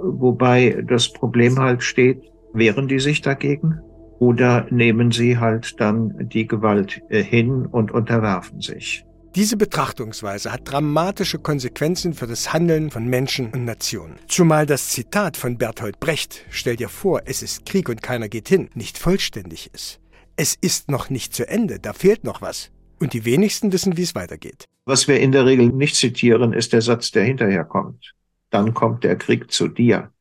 wobei 0.03 0.83
das 0.87 1.13
Problem 1.13 1.59
halt 1.59 1.83
steht, 1.83 2.31
wehren 2.53 2.89
die 2.89 3.01
sich 3.01 3.21
dagegen 3.21 3.81
oder 4.19 4.67
nehmen 4.71 5.13
sie 5.13 5.39
halt 5.39 5.81
dann 5.81 6.29
die 6.29 6.47
Gewalt 6.47 7.03
hin 7.09 7.67
und 7.67 7.91
unterwerfen 7.93 8.61
sich. 8.61 9.05
Diese 9.35 9.57
Betrachtungsweise 9.57 10.53
hat 10.53 10.71
dramatische 10.71 11.39
Konsequenzen 11.39 12.15
für 12.15 12.27
das 12.27 12.53
Handeln 12.53 12.91
von 12.91 13.07
Menschen 13.07 13.53
und 13.53 13.65
Nationen. 13.65 14.19
Zumal 14.27 14.67
das 14.67 14.89
Zitat 14.89 15.37
von 15.37 15.59
Bertolt 15.59 16.01
Brecht, 16.01 16.45
stell 16.51 16.77
dir 16.77 16.89
vor, 16.89 17.23
es 17.27 17.43
ist 17.43 17.67
Krieg 17.67 17.89
und 17.89 18.03
keiner 18.03 18.29
geht 18.29 18.49
hin, 18.49 18.71
nicht 18.75 18.99
vollständig 18.99 19.71
ist. 19.73 20.01
Es 20.37 20.57
ist 20.61 20.91
noch 20.91 21.11
nicht 21.11 21.35
zu 21.35 21.49
Ende, 21.49 21.79
da 21.79 21.93
fehlt 21.93 22.25
noch 22.25 22.43
was. 22.43 22.71
Und 23.01 23.13
die 23.13 23.25
wenigsten 23.25 23.73
wissen, 23.73 23.97
wie 23.97 24.03
es 24.03 24.15
weitergeht. 24.15 24.65
Was 24.85 25.07
wir 25.07 25.21
in 25.21 25.33
der 25.33 25.47
Regel 25.47 25.69
nicht 25.69 25.95
zitieren, 25.95 26.53
ist 26.53 26.73
der 26.73 26.83
Satz, 26.83 27.11
der 27.11 27.25
hinterher 27.25 27.65
kommt 27.65 28.15
dann 28.51 28.75
kommt 28.75 29.05
der 29.05 29.17
Krieg 29.17 29.51
zu 29.51 29.69
dir. 29.69 30.13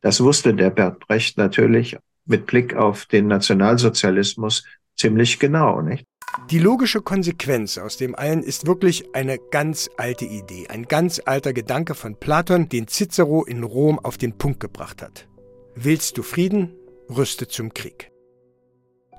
Das 0.00 0.20
wusste 0.20 0.54
der 0.54 0.70
Bert 0.70 1.00
Brecht 1.00 1.38
natürlich 1.38 1.96
mit 2.24 2.46
Blick 2.46 2.74
auf 2.74 3.06
den 3.06 3.26
Nationalsozialismus 3.26 4.64
ziemlich 4.96 5.38
genau, 5.38 5.80
nicht? 5.80 6.06
Die 6.50 6.58
logische 6.58 7.02
Konsequenz 7.02 7.78
aus 7.78 7.96
dem 7.96 8.14
allen 8.14 8.42
ist 8.42 8.66
wirklich 8.66 9.14
eine 9.14 9.38
ganz 9.38 9.90
alte 9.96 10.24
Idee, 10.24 10.66
ein 10.68 10.84
ganz 10.84 11.20
alter 11.24 11.52
Gedanke 11.52 11.94
von 11.94 12.16
Platon, 12.16 12.68
den 12.68 12.88
Cicero 12.88 13.44
in 13.44 13.62
Rom 13.62 13.98
auf 13.98 14.16
den 14.16 14.38
Punkt 14.38 14.60
gebracht 14.60 15.02
hat. 15.02 15.28
Willst 15.74 16.16
du 16.18 16.22
Frieden, 16.22 16.74
rüste 17.10 17.48
zum 17.48 17.74
Krieg. 17.74 18.10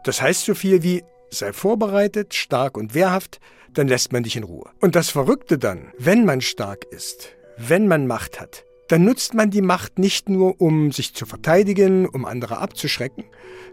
Das 0.04 0.22
heißt 0.22 0.46
so 0.46 0.56
viel 0.56 0.84
wie 0.84 1.04
sei 1.30 1.54
vorbereitet, 1.54 2.34
stark 2.34 2.78
und 2.78 2.94
wehrhaft, 2.94 3.40
dann 3.74 3.88
lässt 3.88 4.12
man 4.12 4.24
dich 4.24 4.36
in 4.36 4.44
Ruhe. 4.44 4.70
Und 4.82 4.96
das 4.96 5.10
Verrückte 5.10 5.58
dann, 5.58 5.92
wenn 5.98 6.26
man 6.26 6.42
stark 6.42 6.86
ist, 6.92 7.36
wenn 7.58 7.88
man 7.88 8.08
Macht 8.08 8.40
hat, 8.40 8.66
dann 8.88 9.06
nutzt 9.06 9.34
man 9.34 9.50
die 9.50 9.62
Macht 9.62 9.98
nicht 9.98 10.30
nur, 10.30 10.62
um 10.62 10.92
sich 10.92 11.16
zu 11.16 11.26
verteidigen, 11.26 12.08
um 12.08 12.26
andere 12.26 12.58
abzuschrecken, 12.58 13.24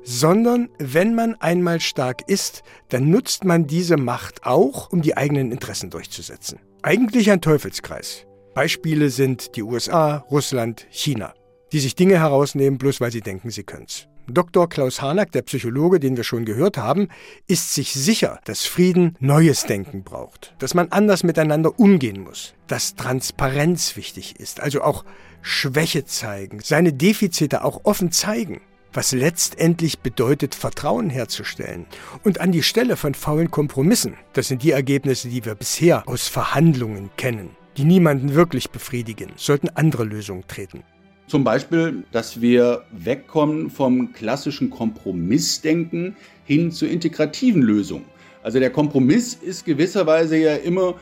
sondern 0.03 0.69
wenn 0.79 1.15
man 1.15 1.35
einmal 1.37 1.81
stark 1.81 2.29
ist, 2.29 2.63
dann 2.89 3.11
nutzt 3.11 3.45
man 3.45 3.67
diese 3.67 3.97
Macht 3.97 4.45
auch, 4.45 4.91
um 4.91 5.03
die 5.03 5.17
eigenen 5.17 5.53
Interessen 5.53 5.91
durchzusetzen. 5.91 6.59
Eigentlich 6.83 7.31
ein 7.31 7.41
Teufelskreis. 7.41 8.27
Beispiele 8.55 9.11
sind 9.11 9.57
die 9.57 9.63
USA, 9.63 10.25
Russland, 10.31 10.87
China, 10.91 11.35
die 11.73 11.81
sich 11.81 11.95
Dinge 11.95 12.19
herausnehmen, 12.19 12.79
bloß 12.79 13.01
weil 13.01 13.13
sie 13.13 13.21
denken, 13.21 13.51
sie 13.51 13.63
können's. 13.65 14.09
Dr. 14.27 14.69
Klaus 14.69 15.03
Harnack, 15.03 15.33
der 15.33 15.43
Psychologe, 15.43 15.99
den 15.99 16.17
wir 16.17 16.25
schon 16.25 16.45
gehört 16.45 16.77
haben, 16.77 17.09
ist 17.47 17.75
sich 17.75 17.93
sicher, 17.93 18.39
dass 18.45 18.65
Frieden 18.65 19.17
neues 19.19 19.65
Denken 19.65 20.05
braucht, 20.05 20.55
dass 20.59 20.75
man 20.75 20.89
anders 20.91 21.25
miteinander 21.25 21.79
umgehen 21.79 22.23
muss, 22.23 22.55
dass 22.67 22.95
Transparenz 22.95 23.97
wichtig 23.97 24.39
ist, 24.39 24.61
also 24.61 24.83
auch 24.83 25.05
Schwäche 25.43 26.05
zeigen, 26.05 26.61
seine 26.63 26.93
Defizite 26.93 27.65
auch 27.65 27.81
offen 27.85 28.13
zeigen, 28.13 28.61
was 28.93 29.13
letztendlich 29.13 30.01
bedeutet, 30.01 30.55
Vertrauen 30.55 31.11
herzustellen. 31.11 31.87
Und 32.25 32.41
an 32.41 32.53
die 32.53 32.63
Stelle 32.63 32.97
von 32.97 33.15
faulen 33.15 33.51
Kompromissen, 33.51 34.15
das 34.33 34.49
sind 34.49 34.63
die 34.63 34.73
Ergebnisse, 34.73 35.29
die 35.29 35.45
wir 35.45 35.55
bisher 35.55 36.09
aus 36.09 36.29
Verhandlungen 36.29 37.11
kennen, 37.17 37.51
die 37.77 37.85
niemanden 37.85 38.35
wirklich 38.35 38.71
befriedigen, 38.71 39.33
sollten 39.37 39.69
andere 39.71 40.05
Lösungen 40.05 40.45
treten. 40.49 40.83
Zum 41.27 41.45
Beispiel, 41.45 42.03
dass 42.11 42.41
wir 42.41 42.85
wegkommen 42.91 43.71
vom 43.71 44.13
klassischen 44.13 44.69
Kompromissdenken 44.69 46.17
hin 46.45 46.73
zu 46.73 46.87
integrativen 46.87 47.63
Lösungen. 47.63 48.05
Also 48.43 48.59
der 48.59 48.71
Kompromiss 48.71 49.35
ist 49.35 49.65
gewisserweise 49.65 50.37
ja 50.37 50.57
immer, 50.57 50.95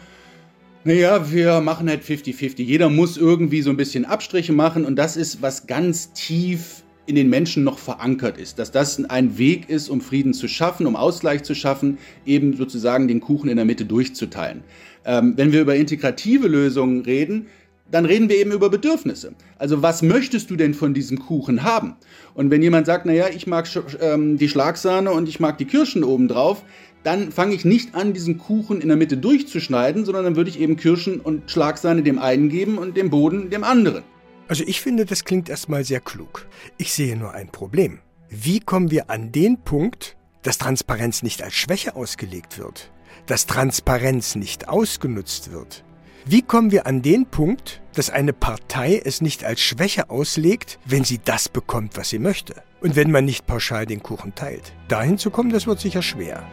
naja, 0.85 1.31
wir 1.31 1.61
machen 1.61 1.89
halt 1.89 2.03
50-50. 2.03 2.63
Jeder 2.63 2.91
muss 2.91 3.17
irgendwie 3.17 3.63
so 3.63 3.71
ein 3.71 3.79
bisschen 3.79 4.05
Abstriche 4.05 4.53
machen 4.53 4.85
und 4.85 4.97
das 4.97 5.17
ist, 5.17 5.41
was 5.41 5.67
ganz 5.67 6.13
tief 6.13 6.83
in 7.09 7.15
den 7.15 7.31
Menschen 7.31 7.65
noch 7.65 7.79
verankert 7.79 8.37
ist, 8.37 8.59
dass 8.59 8.71
das 8.71 9.03
ein 9.05 9.39
Weg 9.39 9.71
ist, 9.71 9.89
um 9.89 10.03
Frieden 10.03 10.35
zu 10.35 10.47
schaffen, 10.47 10.87
um 10.87 10.95
Ausgleich 10.95 11.43
zu 11.43 11.55
schaffen, 11.55 11.97
eben 12.27 12.55
sozusagen 12.55 13.09
den 13.09 13.21
Kuchen 13.21 13.49
in 13.49 13.57
der 13.57 13.65
Mitte 13.65 13.87
durchzuteilen. 13.87 14.63
Ähm, 15.07 15.33
wenn 15.37 15.53
wir 15.53 15.63
über 15.63 15.75
integrative 15.75 16.49
Lösungen 16.49 17.01
reden, 17.01 17.47
dann 17.91 18.05
reden 18.05 18.29
wir 18.29 18.37
eben 18.37 18.53
über 18.53 18.69
Bedürfnisse. 18.69 19.33
Also 19.57 19.83
was 19.83 20.03
möchtest 20.03 20.51
du 20.51 20.57
denn 20.57 20.75
von 20.75 20.93
diesem 20.93 21.19
Kuchen 21.19 21.63
haben? 21.63 21.97
Und 22.35 22.51
wenn 22.51 22.63
jemand 22.63 22.85
sagt, 22.85 23.07
naja, 23.07 23.29
ich 23.35 23.47
mag 23.47 23.67
ähm, 24.03 24.37
die 24.37 24.51
Schlagsahne 24.51 25.11
und 25.11 25.31
ich 25.31 25.41
mag 25.41 25.57
die 25.57 25.65
Kirschen 25.65 26.05
obendrauf, 26.05 26.63
dann 27.05 27.33
fange 27.33 27.55
ich 27.55 27.65
nicht 27.65 27.95
an, 27.95 28.13
diesen 28.13 28.37
Kuchen 28.37 28.83
in 28.83 28.89
der 28.89 28.99
Mitte 28.99 29.17
durchzuschneiden, 29.17 30.05
sondern 30.05 30.25
dann 30.25 30.37
würde 30.37 30.51
ich 30.51 30.61
eben 30.61 30.77
Kirschen 30.77 31.21
und 31.21 31.51
Schlagsahne 31.51 32.03
dem 32.03 32.19
einen 32.19 32.51
geben 32.51 32.77
und 32.77 32.99
dem 32.99 33.09
Boden 33.09 33.49
dem 33.49 33.65
anderen. 33.65 34.05
Also 34.49 34.65
ich 34.67 34.81
finde, 34.81 35.05
das 35.05 35.25
klingt 35.25 35.49
erstmal 35.49 35.85
sehr 35.85 36.01
klug. 36.01 36.47
Ich 36.79 36.93
sehe 36.93 37.17
nur 37.17 37.33
ein 37.33 37.51
Problem. 37.51 38.01
Wie 38.31 38.61
kommen 38.61 38.91
wir 38.91 39.11
an 39.11 39.31
den 39.31 39.63
Punkt, 39.63 40.17
dass 40.43 40.59
Transparenz 40.59 41.23
nicht 41.23 41.43
als 41.43 41.55
Schwäche 41.55 41.95
ausgelegt 41.95 42.59
wird, 42.59 42.91
dass 43.27 43.47
Transparenz 43.47 44.35
nicht 44.35 44.69
ausgenutzt 44.69 45.53
wird, 45.53 45.85
wie 46.31 46.43
kommen 46.43 46.73
wir 46.73 46.87
an 46.87 47.01
den 47.01 47.25
Punkt, 47.25 47.81
dass 47.95 48.11
eine 48.11 48.35
Partei 48.35 49.01
es 49.03 49.23
nicht 49.23 49.45
als 49.45 49.61
Schwäche 49.61 50.11
auslegt, 50.11 50.79
wenn 50.85 51.03
sie 51.03 51.21
das 51.25 51.49
bekommt, 51.49 51.97
was 51.97 52.11
sie 52.11 52.19
möchte? 52.19 52.63
Und 52.83 52.97
wenn 52.97 53.11
man 53.11 53.25
nicht 53.25 53.47
pauschal 53.47 53.87
den 53.87 54.03
Kuchen 54.03 54.35
teilt? 54.35 54.75
Dahin 54.89 55.17
zu 55.17 55.31
kommen, 55.31 55.51
das 55.51 55.67
wird 55.67 55.81
sicher 55.81 56.03
schwer. 56.03 56.45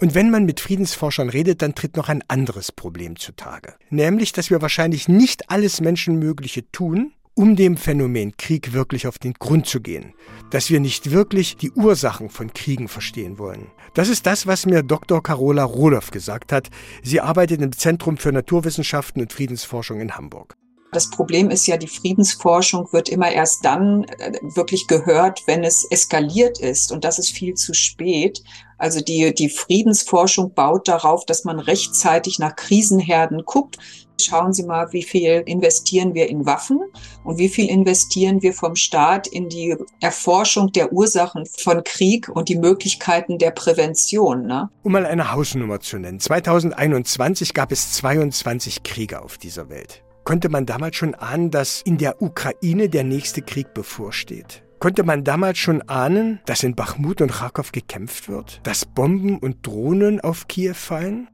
Und 0.00 0.14
wenn 0.14 0.30
man 0.30 0.44
mit 0.44 0.60
Friedensforschern 0.60 1.28
redet, 1.28 1.62
dann 1.62 1.74
tritt 1.74 1.96
noch 1.96 2.08
ein 2.08 2.22
anderes 2.28 2.72
Problem 2.72 3.16
zutage. 3.16 3.74
Nämlich, 3.90 4.32
dass 4.32 4.50
wir 4.50 4.60
wahrscheinlich 4.60 5.08
nicht 5.08 5.50
alles 5.50 5.80
Menschenmögliche 5.80 6.70
tun, 6.70 7.12
um 7.34 7.56
dem 7.56 7.76
Phänomen 7.76 8.36
Krieg 8.36 8.72
wirklich 8.72 9.06
auf 9.06 9.18
den 9.18 9.34
Grund 9.34 9.66
zu 9.66 9.80
gehen, 9.80 10.14
dass 10.50 10.70
wir 10.70 10.78
nicht 10.78 11.10
wirklich 11.10 11.56
die 11.56 11.72
Ursachen 11.72 12.30
von 12.30 12.52
Kriegen 12.52 12.88
verstehen 12.88 13.38
wollen. 13.38 13.66
Das 13.94 14.08
ist 14.08 14.26
das, 14.26 14.46
was 14.46 14.66
mir 14.66 14.82
Dr. 14.82 15.22
Carola 15.22 15.64
Rohloff 15.64 16.10
gesagt 16.10 16.52
hat. 16.52 16.70
Sie 17.02 17.20
arbeitet 17.20 17.60
im 17.60 17.72
Zentrum 17.72 18.18
für 18.18 18.32
Naturwissenschaften 18.32 19.22
und 19.22 19.32
Friedensforschung 19.32 20.00
in 20.00 20.16
Hamburg. 20.16 20.56
Das 20.94 21.10
Problem 21.10 21.50
ist 21.50 21.66
ja, 21.66 21.76
die 21.76 21.88
Friedensforschung 21.88 22.92
wird 22.92 23.08
immer 23.08 23.32
erst 23.32 23.64
dann 23.64 24.04
äh, 24.04 24.38
wirklich 24.42 24.86
gehört, 24.86 25.42
wenn 25.46 25.64
es 25.64 25.84
eskaliert 25.90 26.60
ist. 26.60 26.92
Und 26.92 27.02
das 27.02 27.18
ist 27.18 27.30
viel 27.30 27.54
zu 27.54 27.74
spät. 27.74 28.44
Also 28.78 29.00
die, 29.00 29.34
die 29.34 29.48
Friedensforschung 29.48 30.52
baut 30.54 30.88
darauf, 30.88 31.24
dass 31.26 31.44
man 31.44 31.58
rechtzeitig 31.58 32.38
nach 32.38 32.56
Krisenherden 32.56 33.44
guckt. 33.44 33.78
Schauen 34.20 34.52
Sie 34.52 34.62
mal, 34.62 34.92
wie 34.92 35.02
viel 35.02 35.42
investieren 35.46 36.14
wir 36.14 36.28
in 36.28 36.46
Waffen 36.46 36.80
und 37.24 37.38
wie 37.38 37.48
viel 37.48 37.68
investieren 37.68 38.42
wir 38.42 38.52
vom 38.52 38.76
Staat 38.76 39.26
in 39.26 39.48
die 39.48 39.76
Erforschung 40.00 40.70
der 40.70 40.92
Ursachen 40.92 41.46
von 41.46 41.82
Krieg 41.82 42.28
und 42.28 42.48
die 42.48 42.56
Möglichkeiten 42.56 43.38
der 43.38 43.50
Prävention. 43.50 44.46
Ne? 44.46 44.70
Um 44.84 44.92
mal 44.92 45.04
eine 45.04 45.32
Hausnummer 45.32 45.80
zu 45.80 45.98
nennen. 45.98 46.20
2021 46.20 47.54
gab 47.54 47.72
es 47.72 47.92
22 47.94 48.84
Kriege 48.84 49.20
auf 49.20 49.36
dieser 49.36 49.68
Welt. 49.68 50.04
Konnte 50.22 50.48
man 50.48 50.64
damals 50.64 50.96
schon 50.96 51.14
ahnen, 51.14 51.50
dass 51.50 51.82
in 51.82 51.98
der 51.98 52.22
Ukraine 52.22 52.88
der 52.88 53.04
nächste 53.04 53.42
Krieg 53.42 53.74
bevorsteht? 53.74 54.62
Konnte 54.84 55.02
man 55.02 55.24
damals 55.24 55.56
schon 55.56 55.80
ahnen, 55.88 56.40
dass 56.44 56.62
in 56.62 56.74
Bachmut 56.74 57.22
und 57.22 57.32
Kharkov 57.32 57.72
gekämpft 57.72 58.28
wird? 58.28 58.60
Dass 58.64 58.84
Bomben 58.84 59.38
und 59.38 59.66
Drohnen 59.66 60.20
auf 60.20 60.46
Kiew 60.46 60.74
fallen? 60.74 61.26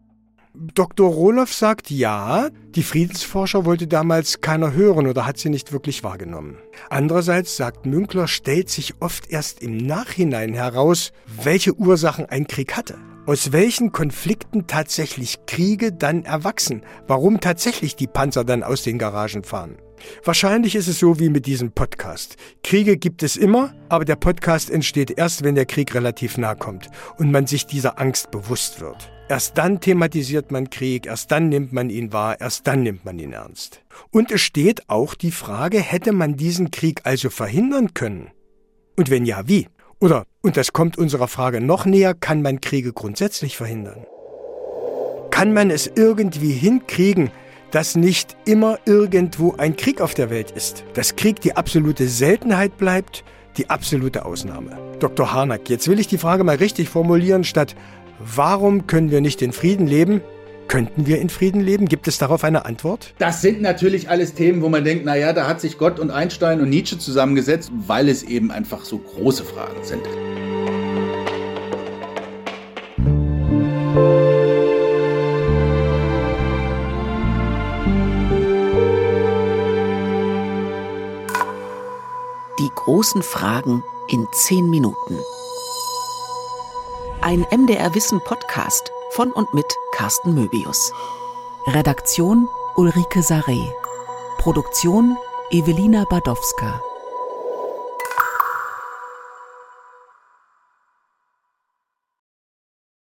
Dr. 0.54 1.10
Roloff 1.10 1.52
sagt 1.52 1.90
ja, 1.90 2.50
die 2.76 2.84
Friedensforscher 2.84 3.64
wollte 3.64 3.88
damals 3.88 4.40
keiner 4.40 4.72
hören 4.72 5.08
oder 5.08 5.26
hat 5.26 5.38
sie 5.38 5.50
nicht 5.50 5.72
wirklich 5.72 6.04
wahrgenommen. 6.04 6.58
Andererseits 6.90 7.56
sagt 7.56 7.86
Münkler, 7.86 8.28
stellt 8.28 8.70
sich 8.70 8.94
oft 9.00 9.28
erst 9.28 9.64
im 9.64 9.78
Nachhinein 9.78 10.54
heraus, 10.54 11.10
welche 11.42 11.74
Ursachen 11.74 12.26
ein 12.26 12.46
Krieg 12.46 12.76
hatte. 12.76 12.98
Aus 13.26 13.50
welchen 13.50 13.90
Konflikten 13.90 14.68
tatsächlich 14.68 15.44
Kriege 15.46 15.92
dann 15.92 16.24
erwachsen. 16.24 16.82
Warum 17.08 17.40
tatsächlich 17.40 17.96
die 17.96 18.06
Panzer 18.06 18.44
dann 18.44 18.62
aus 18.62 18.84
den 18.84 18.98
Garagen 18.98 19.42
fahren. 19.42 19.76
Wahrscheinlich 20.24 20.74
ist 20.76 20.88
es 20.88 20.98
so 20.98 21.18
wie 21.18 21.28
mit 21.28 21.46
diesem 21.46 21.72
Podcast. 21.72 22.36
Kriege 22.62 22.96
gibt 22.96 23.22
es 23.22 23.36
immer, 23.36 23.74
aber 23.88 24.04
der 24.04 24.16
Podcast 24.16 24.70
entsteht 24.70 25.16
erst, 25.16 25.44
wenn 25.44 25.54
der 25.54 25.66
Krieg 25.66 25.94
relativ 25.94 26.38
nah 26.38 26.54
kommt 26.54 26.90
und 27.18 27.30
man 27.30 27.46
sich 27.46 27.66
dieser 27.66 27.98
Angst 27.98 28.30
bewusst 28.30 28.80
wird. 28.80 29.10
Erst 29.28 29.58
dann 29.58 29.80
thematisiert 29.80 30.50
man 30.50 30.70
Krieg, 30.70 31.06
erst 31.06 31.30
dann 31.30 31.48
nimmt 31.48 31.72
man 31.72 31.88
ihn 31.88 32.12
wahr, 32.12 32.40
erst 32.40 32.66
dann 32.66 32.82
nimmt 32.82 33.04
man 33.04 33.18
ihn 33.18 33.32
ernst. 33.32 33.80
Und 34.10 34.32
es 34.32 34.40
steht 34.40 34.88
auch 34.88 35.14
die 35.14 35.30
Frage, 35.30 35.78
hätte 35.78 36.12
man 36.12 36.36
diesen 36.36 36.72
Krieg 36.72 37.02
also 37.04 37.30
verhindern 37.30 37.94
können? 37.94 38.32
Und 38.96 39.08
wenn 39.08 39.24
ja, 39.24 39.46
wie? 39.46 39.68
Oder, 40.00 40.24
und 40.42 40.56
das 40.56 40.72
kommt 40.72 40.98
unserer 40.98 41.28
Frage 41.28 41.60
noch 41.60 41.84
näher, 41.84 42.14
kann 42.14 42.42
man 42.42 42.60
Kriege 42.60 42.92
grundsätzlich 42.92 43.56
verhindern? 43.56 44.04
Kann 45.30 45.52
man 45.52 45.70
es 45.70 45.86
irgendwie 45.86 46.52
hinkriegen, 46.52 47.30
dass 47.70 47.96
nicht 47.96 48.36
immer 48.44 48.78
irgendwo 48.84 49.54
ein 49.56 49.76
Krieg 49.76 50.00
auf 50.00 50.14
der 50.14 50.30
Welt 50.30 50.50
ist? 50.50 50.84
Dass 50.94 51.16
Krieg 51.16 51.40
die 51.40 51.56
absolute 51.56 52.08
Seltenheit 52.08 52.76
bleibt, 52.76 53.24
die 53.56 53.70
absolute 53.70 54.24
Ausnahme. 54.24 54.78
Dr. 54.98 55.32
Harnack, 55.32 55.68
jetzt 55.68 55.88
will 55.88 55.98
ich 55.98 56.06
die 56.06 56.18
Frage 56.18 56.44
mal 56.44 56.56
richtig 56.56 56.88
formulieren, 56.88 57.44
statt 57.44 57.74
Warum 58.22 58.86
können 58.86 59.10
wir 59.10 59.22
nicht 59.22 59.40
in 59.40 59.52
Frieden 59.52 59.86
leben? 59.86 60.20
Könnten 60.68 61.06
wir 61.06 61.20
in 61.20 61.30
Frieden 61.30 61.62
leben? 61.62 61.86
Gibt 61.86 62.06
es 62.06 62.18
darauf 62.18 62.44
eine 62.44 62.66
Antwort? 62.66 63.14
Das 63.18 63.40
sind 63.40 63.62
natürlich 63.62 64.10
alles 64.10 64.34
Themen, 64.34 64.60
wo 64.60 64.68
man 64.68 64.84
denkt, 64.84 65.06
naja, 65.06 65.32
da 65.32 65.48
hat 65.48 65.60
sich 65.60 65.78
Gott 65.78 65.98
und 65.98 66.10
Einstein 66.10 66.60
und 66.60 66.68
Nietzsche 66.68 66.98
zusammengesetzt, 66.98 67.72
weil 67.86 68.10
es 68.10 68.22
eben 68.22 68.50
einfach 68.50 68.84
so 68.84 68.98
große 68.98 69.44
Fragen 69.44 69.82
sind. 69.82 70.02
Großen 83.00 83.22
Fragen 83.22 83.82
in 84.08 84.28
zehn 84.30 84.68
Minuten. 84.68 85.18
Ein 87.22 87.46
MDR 87.50 87.94
Wissen 87.94 88.20
Podcast 88.20 88.92
von 89.12 89.32
und 89.32 89.54
mit 89.54 89.64
Carsten 89.92 90.34
Möbius. 90.34 90.92
Redaktion 91.66 92.46
Ulrike 92.76 93.20
Saré. 93.20 93.72
Produktion 94.36 95.16
Evelina 95.50 96.04
Badowska. 96.10 96.82